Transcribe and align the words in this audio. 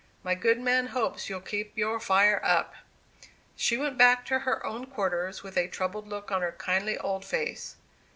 My 0.23 0.33
good 0.33 0.59
man 0.59 0.87
hopes 0.87 1.29
you'll 1.29 1.41
keep 1.41 1.77
your 1.77 1.99
fire 1.99 2.41
up." 2.43 2.73
She 3.55 3.77
went 3.77 3.99
back 3.99 4.25
to 4.25 4.39
her 4.39 4.65
own 4.65 4.87
quarters 4.87 5.43
with 5.43 5.55
a 5.59 5.67
troubled 5.67 6.07
look 6.07 6.31
on 6.31 6.41
her 6.41 6.53
kindly 6.53 6.97
old 6.97 7.23
face. 7.23 7.75